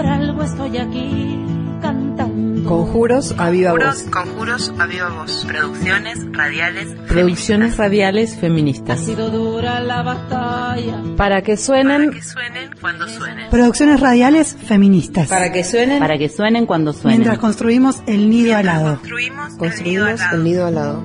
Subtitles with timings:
[0.00, 1.38] por algo estoy aquí
[1.82, 2.66] cantando.
[2.66, 4.02] Conjuros a viva voz.
[4.10, 5.44] Conjuros a viva voz.
[5.46, 6.88] Producciones radiales.
[7.06, 9.00] Producciones radiales Ha feministas.
[9.00, 11.02] sido dura la batalla.
[11.18, 13.50] Para que suenen, Que suenen cuando suenen.
[13.50, 15.28] Producciones radiales feministas.
[15.28, 17.18] para que suenen, para que suenen cuando suenen.
[17.20, 18.96] Mientras construimos el nido alado.
[18.96, 21.02] Construimos, construimos el nido al lado.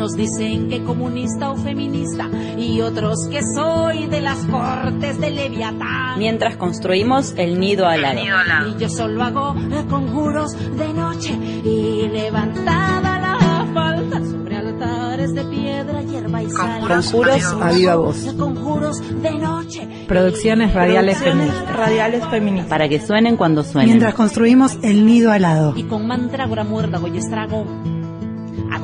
[0.00, 2.26] Unos dicen que comunista o feminista
[2.56, 6.18] y otros que soy de las cortes de Leviatán.
[6.18, 8.14] Mientras construimos el nido alado.
[8.14, 8.68] nido al lado.
[8.70, 15.44] Y yo solo hago eh, conjuros de noche y levantada la falda sobre altares de
[15.44, 16.80] piedra, hierba y sal.
[16.80, 18.26] Conjuros a viva voz.
[18.26, 19.86] Eh, Conjuros de noche.
[20.08, 21.76] Producciones radiales feministas.
[21.76, 22.70] radiales feministas.
[22.70, 23.90] Para que suenen cuando suenen.
[23.90, 25.74] Mientras construimos el nido alado.
[25.76, 27.66] Y con mandrágora muérdago y estrago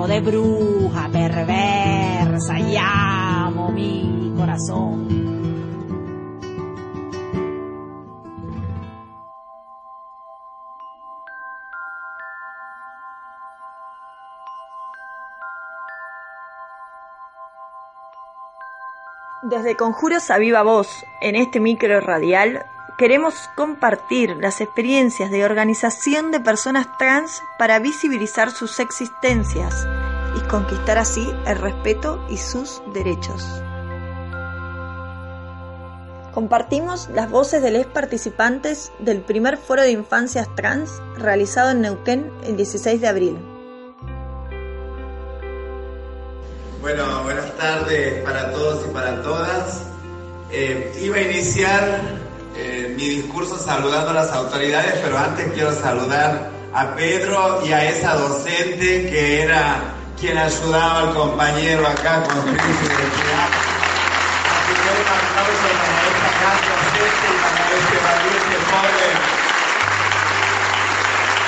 [0.04, 5.08] de bruja perversa y amo mi corazón.
[19.42, 20.88] Desde Conjuros a Viva Voz,
[21.22, 28.50] en este micro radial, queremos compartir las experiencias de organización de personas trans para visibilizar
[28.50, 29.86] sus existencias
[30.36, 33.44] y conquistar así el respeto y sus derechos.
[36.32, 42.30] Compartimos las voces de los participantes del primer foro de infancias trans realizado en Neuquén
[42.44, 43.38] el 16 de abril.
[46.82, 49.82] Bueno, buenas tardes para todos y para todas.
[50.52, 52.25] Eh, iba a iniciar
[52.58, 57.84] eh, mi discurso saludando a las autoridades, pero antes quiero saludar a Pedro y a
[57.88, 59.76] esa docente que era
[60.18, 63.48] quien ayudaba al compañero acá construir su identidad.
[64.56, 69.16] Así que un aplauso para esta gran docente y para este valiente joven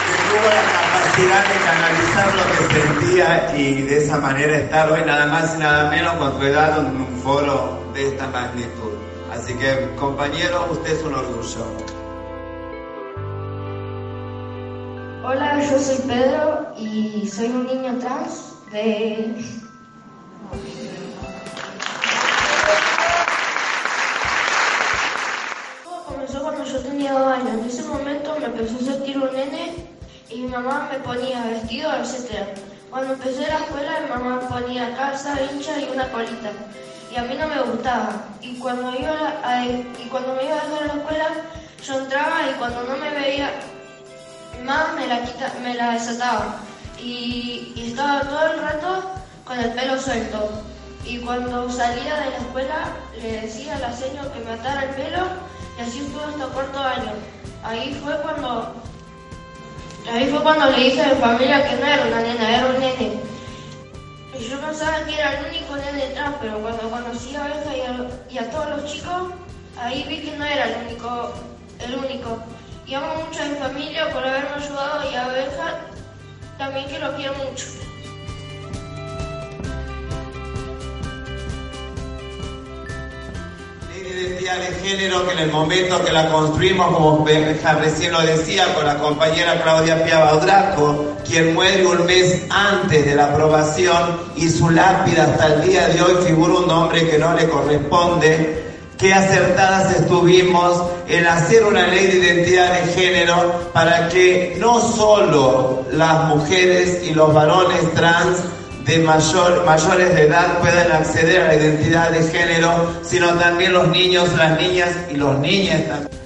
[0.04, 5.02] que tuvo la capacidad de canalizar lo que sentía y de esa manera estar hoy
[5.06, 9.07] nada más y nada menos con su edad en un foro de esta magnitud.
[9.38, 11.64] Así que compañero, usted es un orgullo.
[15.24, 19.36] Hola, yo soy Pedro y soy un niño trans de...
[25.84, 27.52] Todo comenzó cuando yo tenía dos años.
[27.52, 29.86] En ese momento me empezó a sentir un nene
[30.30, 32.42] y mi mamá me ponía vestido, etc.
[32.90, 36.50] Cuando empecé la escuela, mi mamá ponía calza, hincha y una colita.
[37.18, 38.28] A mí no me gustaba.
[38.40, 39.32] Y cuando, iba
[39.98, 41.28] y cuando me iba a dejar la escuela,
[41.84, 43.50] yo entraba y cuando no me veía
[44.64, 46.56] más me la, quita, me la desataba.
[47.00, 49.02] Y, estaba todo el rato
[49.44, 50.50] con el pelo suelto.
[51.04, 52.76] Y cuando salía de la escuela
[53.20, 55.26] le decía a la señora que me atara el pelo
[55.78, 57.12] y así estuve hasta cuarto año.
[57.64, 58.74] Ahí fue cuando
[60.12, 62.77] ahí fue cuando le dije a mi familia que no era una nena, era un
[66.40, 67.76] pero cuando conocí a Benja
[68.30, 69.32] y a, todos los chicos,
[69.78, 71.32] ahí vi que no era el único,
[71.80, 72.38] el único.
[72.86, 75.80] Y amo mucho a mi familia por haberme ayudado y a Benja
[76.56, 77.66] también que lo quiero mucho.
[84.48, 88.96] De género que en el momento que la construimos, como recién lo decía, con la
[88.96, 95.24] compañera Claudia Piava Draco, quien muere un mes antes de la aprobación y su lápida
[95.24, 98.64] hasta el día de hoy figura un nombre que no le corresponde,
[98.96, 105.84] qué acertadas estuvimos en hacer una ley de identidad de género para que no solo
[105.92, 108.38] las mujeres y los varones trans
[108.88, 113.86] de mayor, mayores de edad puedan acceder a la identidad de género, sino también los
[113.88, 115.82] niños, las niñas y los niños.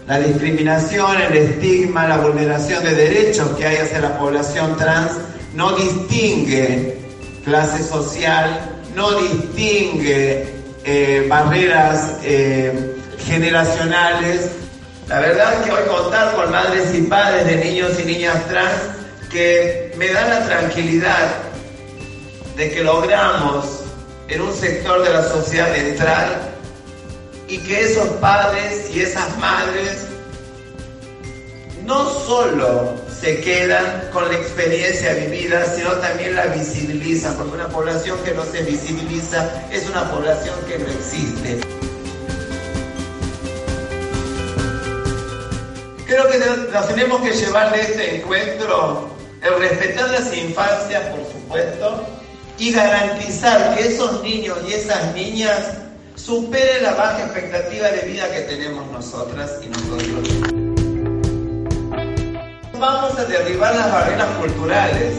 [0.06, 5.10] La discriminación, el estigma, la vulneración de derechos que hay hacia la población trans
[5.54, 6.98] no distingue
[7.44, 8.60] clase social,
[8.94, 10.46] no distingue
[10.84, 12.94] eh, barreras eh,
[13.26, 14.52] generacionales.
[15.08, 18.82] La verdad es que hoy contar con madres y padres de niños y niñas trans
[19.32, 21.51] que me dan la tranquilidad
[22.56, 23.80] de que logramos
[24.28, 26.52] en un sector de la sociedad entrar
[27.48, 30.06] y que esos padres y esas madres
[31.84, 38.18] no solo se quedan con la experiencia vivida, sino también la visibilizan, porque una población
[38.24, 41.60] que no se visibiliza es una población que no existe.
[46.06, 46.38] Creo que
[46.72, 49.10] nos tenemos que llevar de este encuentro
[49.42, 52.06] el respetar las infancias, por supuesto,
[52.62, 55.78] y garantizar que esos niños y esas niñas
[56.14, 60.28] superen la baja expectativa de vida que tenemos nosotras y nosotros.
[62.78, 65.14] vamos a derribar las barreras culturales.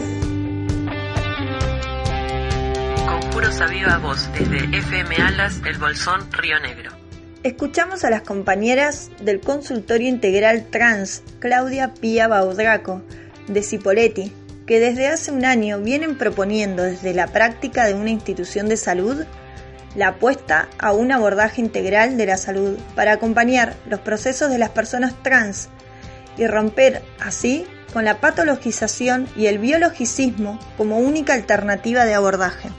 [3.06, 6.92] Conjuros a viva voz desde FM Alas, El Bolsón, Río Negro.
[7.42, 13.02] Escuchamos a las compañeras del consultorio integral trans, Claudia Pía Baudraco,
[13.48, 14.32] de Cipoletti,
[14.66, 19.24] que desde hace un año vienen proponiendo desde la práctica de una institución de salud
[19.94, 24.70] la apuesta a un abordaje integral de la salud para acompañar los procesos de las
[24.70, 25.68] personas trans
[26.36, 32.70] y romper así con la patologización y el biologicismo como única alternativa de abordaje.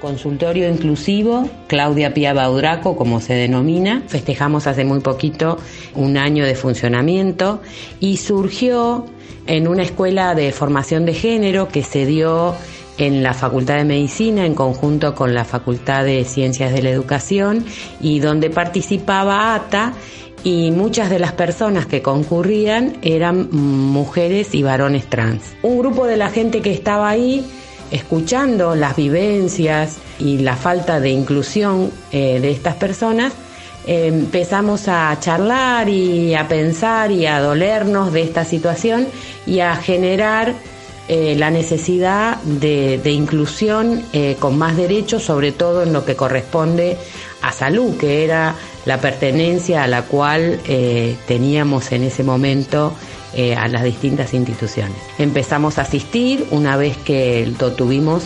[0.00, 4.02] Consultorio inclusivo, Claudia Pía Baudraco, como se denomina.
[4.08, 5.58] Festejamos hace muy poquito
[5.94, 7.60] un año de funcionamiento
[8.00, 9.06] y surgió
[9.46, 12.54] en una escuela de formación de género que se dio
[12.98, 17.64] en la Facultad de Medicina en conjunto con la Facultad de Ciencias de la Educación
[18.00, 19.94] y donde participaba ATA
[20.44, 25.42] y muchas de las personas que concurrían eran mujeres y varones trans.
[25.62, 27.44] Un grupo de la gente que estaba ahí
[27.90, 33.32] escuchando las vivencias y la falta de inclusión eh, de estas personas,
[33.86, 39.06] eh, empezamos a charlar y a pensar y a dolernos de esta situación
[39.46, 40.54] y a generar
[41.08, 44.04] eh, la necesidad de, inclusión
[44.38, 46.96] con más derechos, sobre todo en lo que corresponde
[47.42, 48.54] a salud, que era
[48.84, 50.60] la pertenencia a la cual
[51.26, 52.94] teníamos en ese momento
[53.34, 54.96] eh, a las distintas instituciones.
[55.18, 58.24] Empezamos a asistir una vez que lo tuvimos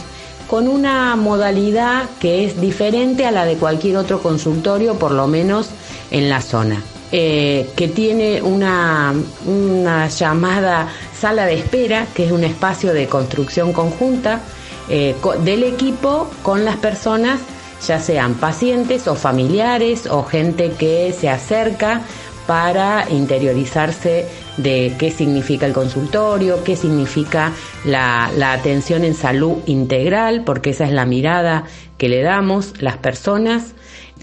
[0.49, 5.69] con una modalidad que es diferente a la de cualquier otro consultorio, por lo menos
[6.11, 6.83] en la zona.
[7.13, 9.15] Eh, que tiene una,
[9.47, 14.41] una, llamada sala de espera, que es un espacio de construcción conjunta
[14.89, 15.15] eh,
[15.45, 17.41] del equipo con las personas,
[17.87, 22.03] ya sean pacientes o familiares o gente que se acerca
[22.47, 27.53] para interiorizarse de qué significa el consultorio, qué significa
[27.85, 31.65] la, atención en salud integral, porque esa es la mirada
[31.99, 32.81] que le damos.
[32.81, 33.75] Las personas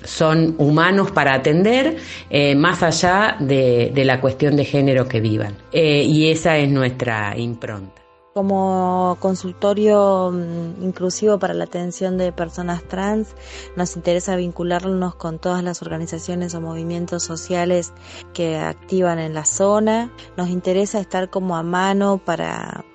[0.03, 1.97] son humanos para atender,
[2.29, 5.55] eh, más allá de, la cuestión de género que vivan.
[5.71, 8.01] Eh, y esa es nuestra impronta.
[8.33, 13.35] Como consultorio mm, inclusivo para la atención de personas trans,
[13.75, 17.91] nos interesa vincularnos con todas las organizaciones o movimientos sociales
[18.33, 20.13] que activan en la zona.
[20.37, 22.85] Nos interesa estar como a mano para,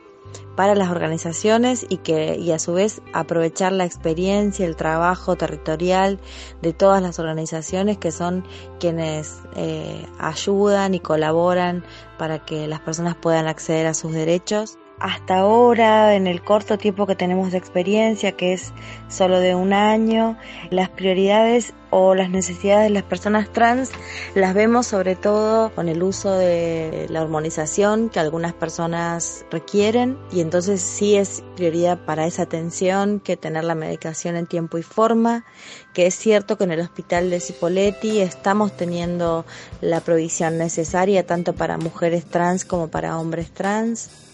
[0.56, 6.18] para las organizaciones y que y a su vez aprovechar la experiencia, el trabajo territorial
[6.62, 8.42] de todas las organizaciones que son
[8.80, 11.84] quienes eh, ayudan y colaboran
[12.16, 17.06] para que las personas puedan acceder a sus derechos hasta ahora, en el corto tiempo
[17.06, 18.72] que tenemos de experiencia, que es
[19.08, 20.38] solo de un año,
[20.70, 23.90] las prioridades o las necesidades de las personas trans
[24.34, 30.18] las vemos sobre todo con el uso de la hormonización que algunas personas requieren.
[30.32, 34.82] Y entonces sí es prioridad para esa atención que tener la medicación en tiempo y
[34.82, 35.44] forma,
[35.92, 39.44] que es cierto que en el hospital de Cipoletti estamos teniendo
[39.80, 44.25] la provisión necesaria tanto para mujeres trans como para hombres trans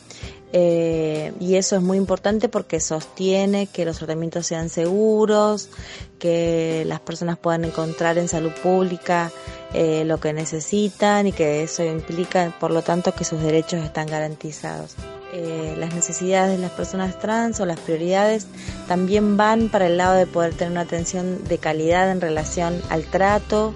[0.53, 5.71] eh, y eso es muy importante porque sostiene que los tratamientos sean seguros,
[6.19, 9.33] que las personas puedan encontrar en salud pública
[9.73, 14.07] eh, lo que necesitan y que eso implica, por lo tanto, que sus derechos están
[14.07, 14.95] garantizados.
[15.33, 18.47] Eh, las necesidades de las personas trans o las prioridades
[18.87, 23.05] también van para el lado de poder tener una atención de calidad en relación al
[23.05, 23.73] trato,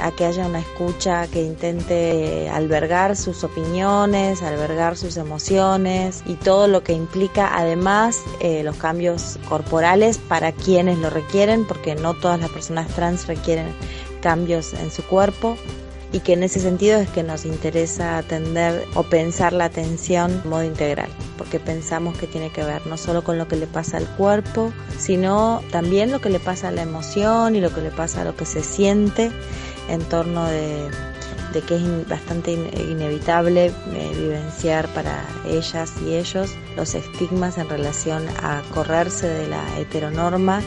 [0.00, 6.68] a que haya una escucha que intente albergar sus opiniones, albergar sus emociones y todo
[6.68, 12.40] lo que implica además eh, los cambios corporales para quienes lo requieren, porque no todas
[12.40, 13.66] las personas trans requieren
[14.20, 15.56] cambios en su cuerpo.
[16.12, 20.48] Y que en ese sentido es que nos interesa atender o pensar la atención de
[20.48, 23.96] modo integral, porque pensamos que tiene que ver no solo con lo que le pasa
[23.96, 27.90] al cuerpo, sino también lo que le pasa a la emoción y lo que le
[27.90, 29.32] pasa a lo que se siente
[29.88, 30.88] en torno de,
[31.66, 38.62] que es bastante inevitable eh, vivenciar para ellas y ellos los estigmas en relación a
[38.74, 40.60] correrse de la heteronorma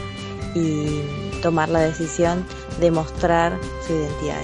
[0.54, 1.00] y
[1.42, 2.44] tomar la decisión
[2.80, 4.42] de mostrar su identidad.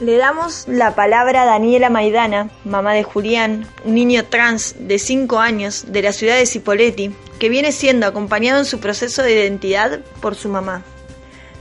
[0.00, 5.38] Le damos la palabra a Daniela Maidana, mamá de Julián, un niño trans de 5
[5.38, 10.00] años de la ciudad de Cipoletti, que viene siendo acompañado en su proceso de identidad
[10.20, 10.82] por su mamá.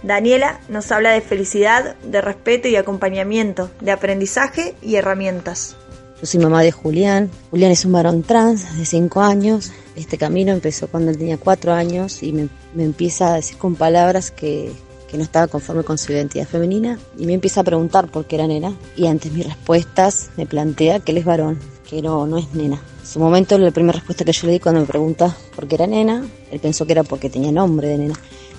[0.06, 5.76] Daniela nos habla de felicidad, de respeto y acompañamiento, de aprendizaje y herramientas.
[6.22, 7.32] Yo soy mamá de Julián.
[7.50, 9.72] Julián es un varón trans de 5 años.
[9.96, 14.30] Este camino empezó cuando él tenía 4 años y me, empieza a decir con palabras
[14.30, 14.72] que,
[15.10, 18.36] que no estaba conforme con su identidad femenina y me empieza a preguntar por qué
[18.36, 21.60] era nena y ante mis respuestas me plantea que él es varón,
[21.90, 22.80] que no, no es nena.
[23.02, 25.76] En su momento la primera respuesta que yo le di cuando me pregunta por qué
[25.76, 28.16] era nena, él pensó que era porque tenía nombre de nena.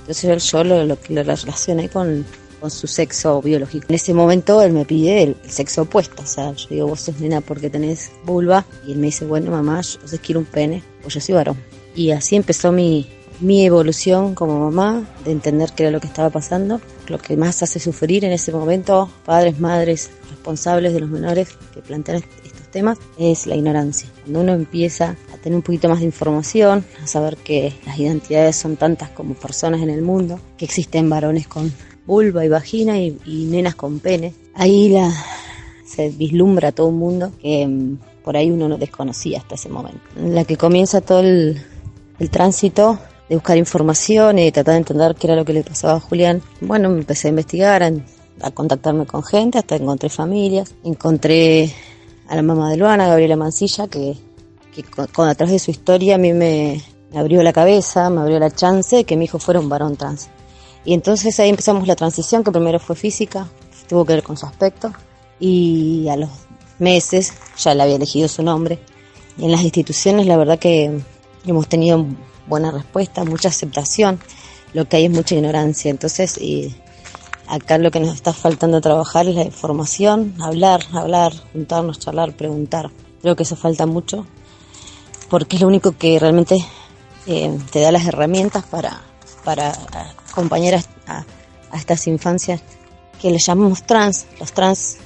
[0.07, 2.25] Entonces yo lo, lo, lo relacioné con,
[2.61, 3.87] con su sexo biológico.
[3.89, 7.19] En ese momento él me pide el, sexo opuesto, o sea, yo digo, vos sos
[7.21, 11.15] nena porque tenés vulva, y él me dice, bueno, mamá, yo quiero un pene, pues
[11.15, 11.57] yo soy varón.
[11.95, 13.09] Y así empezó mi,
[13.41, 16.81] mi evolución como mamá, de entender qué era lo que estaba pasando.
[17.09, 21.81] Lo que más hace sufrir en ese momento, padres, madres, responsables de los menores que
[21.81, 24.09] plantean estos temas, es la ignorancia.
[24.23, 28.57] Cuando uno empieza a tener un poquito más de información, a saber que las identidades
[28.57, 31.73] son tantas como personas en el mundo, que existen varones con
[32.05, 35.09] vulva y vagina y, nenas con pene, ahí la,
[35.87, 40.01] se vislumbra todo un mundo que mm, por ahí uno no desconocía hasta ese momento.
[40.17, 41.63] En la que comienza todo el,
[42.19, 42.99] el tránsito
[43.29, 46.01] de buscar información y de tratar de entender qué era lo que le pasaba a
[46.01, 46.43] Julián.
[46.61, 50.75] Bueno, me empecé a investigar, a, contactarme con gente, hasta encontré familias.
[50.83, 51.73] Encontré
[52.27, 54.26] a la mamá de Luana, Gabriela Mancilla, que,
[54.83, 58.51] que través de su historia a mí me, me, abrió la cabeza, me abrió la
[58.51, 60.29] chance de que mi hijo fuera un varón trans.
[60.85, 63.49] Y entonces ahí empezamos la transición, que primero fue física,
[63.89, 64.93] tuvo que ver con su aspecto,
[65.41, 66.31] y a los
[66.79, 68.79] meses ya le había elegido su nombre.
[69.39, 71.01] Y en las instituciones la verdad que
[71.47, 72.07] hemos tenido
[72.47, 74.21] buena respuesta, mucha aceptación,
[74.73, 75.91] lo que hay es mucha ignorancia.
[75.91, 76.75] Entonces, y
[77.49, 82.91] acá lo que nos está faltando trabajar es la información, hablar, hablar, juntarnos, charlar, preguntar.
[83.23, 84.27] Creo que eso falta mucho,
[85.29, 86.57] porque es lo único que realmente
[87.27, 89.03] eh, te da las herramientas para,
[89.45, 89.73] para
[90.31, 91.25] acompañar a,
[91.75, 92.63] estas infancias
[93.21, 94.99] que le llamamos trans, los trans,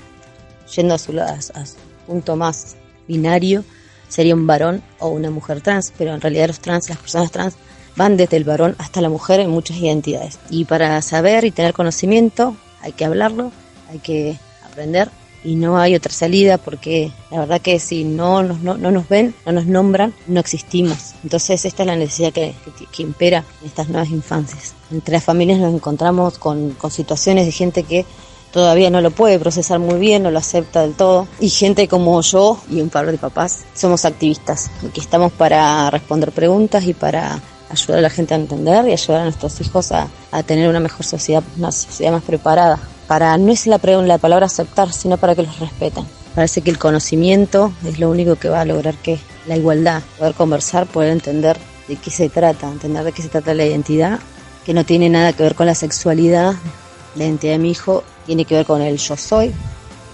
[0.75, 2.77] yendo a su, a su punto más
[3.09, 3.65] binario,
[4.09, 7.55] sería un varón o una mujer trans, pero en realidad los trans, las personas trans,
[7.97, 10.39] van desde el varón hasta la mujer en muchas identidades.
[10.49, 13.53] Y para saber y tener conocimiento hay que hablarlo,
[13.89, 15.11] hay que aprender
[15.45, 19.35] y no hay otra salida porque la verdad que si no nos, no, nos ven,
[19.47, 21.15] no nos nombran, no existimos.
[21.23, 22.55] Entonces esta es la necesidad que,
[22.93, 24.75] que, impera en estas nuevas infancias.
[24.91, 28.05] Entre las familias nos encontramos con, con situaciones de gente que
[28.53, 31.27] todavía no lo puede procesar muy bien, no lo acepta del todo.
[31.39, 36.33] Y gente como yo y un par de papás somos activistas, que estamos para responder
[36.33, 40.09] preguntas y para ayudar a la gente a entender y ayudar a nuestros hijos a,
[40.45, 42.79] tener una mejor sociedad, una sociedad más preparada.
[43.11, 46.07] Para no es la, la palabra aceptar, sino para que los respeten.
[46.37, 50.35] Parece que el conocimiento es lo único que va a lograr que la igualdad, poder
[50.35, 54.21] conversar, poder entender de qué se trata, entender de qué se trata la identidad,
[54.65, 56.55] que no tiene nada que ver con la sexualidad,
[57.17, 59.53] la identidad de mi hijo tiene que ver con el yo soy,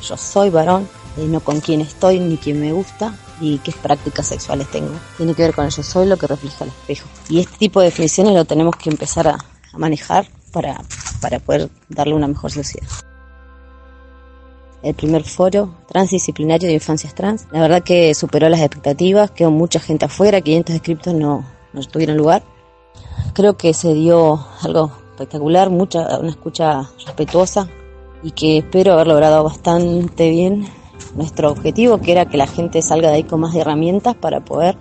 [0.01, 0.89] yo soy varón,
[1.19, 4.95] y no con quién estoy ni quién me gusta y qué prácticas sexuales tengo.
[5.19, 7.09] Tiene que ver con el yo soy, lo que refleja el espejo.
[7.29, 9.39] Y este tipo de definiciones lo tenemos que empezar a,
[9.77, 10.81] manejar para,
[11.21, 12.89] para poder darle una mejor sociedad
[14.83, 17.47] el primer foro transdisciplinario de infancias trans.
[17.51, 22.17] La verdad que superó las expectativas, quedó mucha gente afuera, 500 escritos no, no tuvieron
[22.17, 22.45] lugar.
[23.33, 27.69] Creo que se dio algo espectacular, mucha, una escucha respetuosa
[28.23, 30.69] y que espero haber logrado bastante bien
[31.17, 34.77] nuestro objetivo, que era que la gente salga de ahí con más herramientas para poder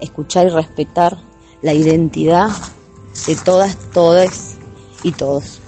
[0.00, 1.16] escuchar y respetar
[1.62, 2.48] la identidad
[3.26, 4.56] de todas, todas
[5.02, 5.60] y todos.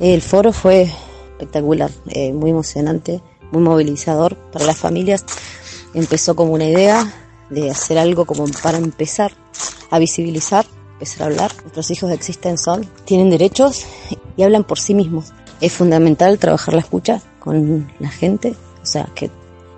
[0.00, 0.90] El foro fue
[1.32, 5.24] espectacular, eh, muy emocionante, muy movilizador para las familias.
[5.94, 7.12] Empezó como una idea
[7.50, 9.32] de hacer algo como para empezar
[9.90, 10.66] a visibilizar
[10.98, 11.52] empezar a hablar.
[11.62, 13.86] Nuestros hijos existen, son, tienen derechos
[14.36, 15.32] y hablan por sí mismos.
[15.60, 19.30] Es fundamental trabajar la escucha con la gente, o sea, que,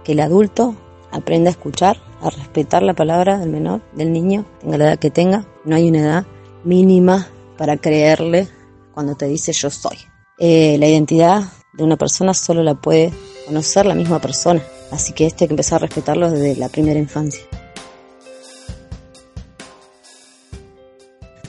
[0.02, 0.74] que el adulto
[1.10, 5.10] aprenda a escuchar, a respetar la palabra del menor, del niño, tenga la edad que
[5.10, 5.44] tenga.
[5.64, 6.26] No hay una edad
[6.64, 8.48] mínima para creerle
[8.94, 10.09] cuando te dice yo soy.
[10.40, 11.44] Eh, la identidad
[11.74, 13.12] de una persona solo la puede
[13.46, 16.98] conocer la misma persona, así que esto hay que empezar a respetarlo desde la primera
[16.98, 17.42] infancia.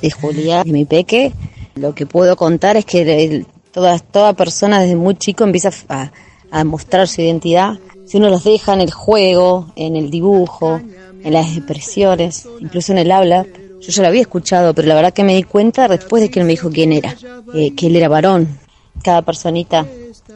[0.02, 1.32] de Julián y mi peque,
[1.76, 6.12] lo que puedo contar es que toda, toda persona desde muy chico empieza a,
[6.52, 7.80] a mostrar su identidad.
[8.06, 10.82] Si uno los deja en el juego, en el dibujo,
[11.24, 13.46] en las expresiones, incluso en el habla,
[13.80, 16.40] yo ya lo había escuchado, pero la verdad que me di cuenta después de que
[16.40, 17.16] él me dijo quién era,
[17.54, 18.60] eh, que él era varón.
[19.04, 19.86] Cada personita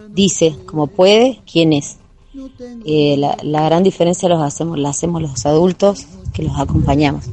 [0.10, 1.98] dice como puede quién es.
[2.86, 7.26] Eh, la, gran diferencia los hacemos, la hacemos los adultos que los acompañamos.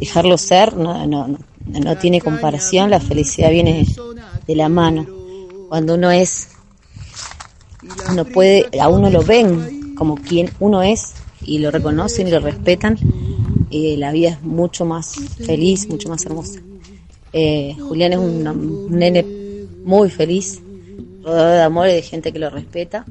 [0.00, 1.28] Dejarlo ser no, no,
[1.66, 3.86] no tiene comparación, la felicidad viene
[4.46, 5.06] de la mano.
[5.68, 6.48] Cuando uno es,
[8.10, 12.40] uno puede, a uno lo ven como quien uno es y lo reconocen y lo
[12.40, 12.96] respetan,
[13.70, 16.60] y la vida es mucho más feliz, mucho más hermosa.
[17.32, 19.24] Eh, Julián es un, nene
[19.84, 20.60] muy feliz,
[21.34, 23.04] de amor y de gente que lo respeta.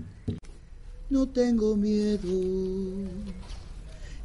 [1.09, 2.29] No tengo miedo,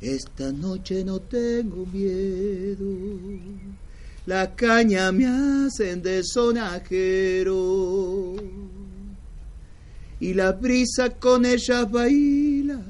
[0.00, 2.87] esta noche no tengo miedo.
[4.26, 7.56] La caña me hacen de sonajero
[10.20, 12.80] y la brisa con ellas baila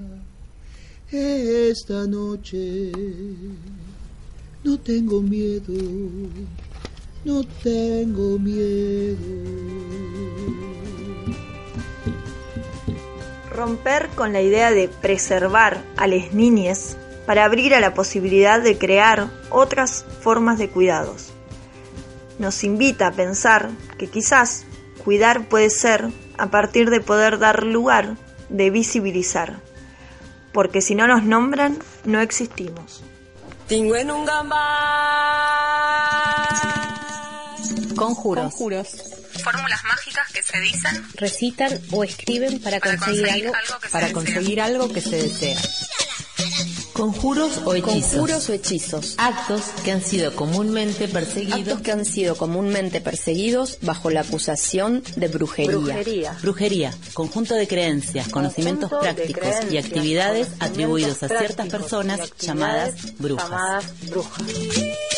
[1.11, 2.92] esta noche.
[4.64, 5.73] No tengo miedo,
[7.25, 9.16] no tengo miedo.
[13.62, 18.76] Romper con la idea de preservar a las niñas para abrir a la posibilidad de
[18.76, 21.33] crear otras formas de cuidados.
[22.40, 24.64] Nos invita a pensar que quizás
[25.04, 28.16] cuidar puede ser a partir de poder dar lugar,
[28.49, 29.61] de visibilizar,
[30.52, 33.04] porque si no nos nombran, no existimos.
[37.95, 38.42] Conjuros.
[38.42, 39.22] Conjuros.
[39.43, 43.87] Fórmulas mágicas que se dicen, recitan o escriben para, para conseguir, conseguir algo, algo que
[43.89, 44.15] se para desea.
[44.15, 45.59] conseguir algo que se desea.
[46.93, 48.13] Conjuros o hechizos.
[48.13, 49.15] Conjuros o hechizos.
[49.17, 51.61] Actos que han sido comúnmente perseguidos.
[51.61, 55.79] Actos que han sido comúnmente perseguidos bajo la acusación de brujería.
[55.79, 56.39] Brujería.
[56.43, 62.19] Brujería, conjunto de creencias, conocimientos Conjunto prácticos y creencias, actividades conocimientos atribuidos a ciertas personas
[62.19, 63.51] y actividades llamadas brujas.
[63.51, 65.12] llamadas brujas.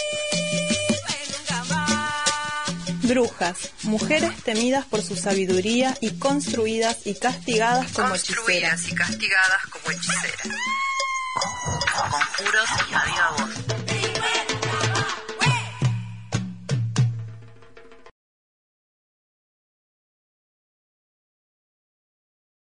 [3.05, 8.93] Brujas, mujeres temidas por su sabiduría y construidas y castigadas como construidas hechiceras.
[8.93, 10.49] y castigadas como hechiceras.
[12.11, 13.84] Conjuros y.